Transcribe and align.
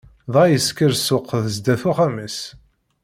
Dɣa 0.31 0.45
yesker 0.51 0.91
ssuq 0.99 1.29
sdat 1.55 1.83
uxxam-is. 1.91 2.39